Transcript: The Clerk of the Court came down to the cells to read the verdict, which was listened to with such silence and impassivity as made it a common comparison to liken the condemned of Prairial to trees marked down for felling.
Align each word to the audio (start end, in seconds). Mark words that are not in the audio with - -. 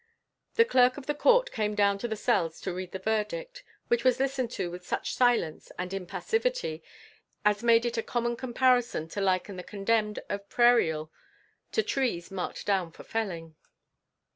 The 0.55 0.65
Clerk 0.65 0.97
of 0.97 1.05
the 1.05 1.13
Court 1.13 1.51
came 1.51 1.75
down 1.75 1.99
to 1.99 2.07
the 2.07 2.15
cells 2.15 2.59
to 2.61 2.73
read 2.73 2.91
the 2.91 2.97
verdict, 2.97 3.63
which 3.87 4.03
was 4.03 4.19
listened 4.19 4.49
to 4.53 4.71
with 4.71 4.83
such 4.83 5.13
silence 5.13 5.71
and 5.77 5.93
impassivity 5.93 6.81
as 7.45 7.61
made 7.61 7.85
it 7.85 7.97
a 7.99 8.01
common 8.01 8.35
comparison 8.35 9.07
to 9.09 9.21
liken 9.21 9.57
the 9.57 9.61
condemned 9.63 10.17
of 10.27 10.49
Prairial 10.49 11.11
to 11.73 11.83
trees 11.83 12.31
marked 12.31 12.65
down 12.65 12.91
for 12.91 13.03
felling. 13.03 13.53